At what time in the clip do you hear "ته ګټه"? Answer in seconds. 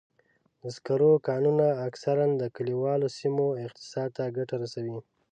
4.17-4.55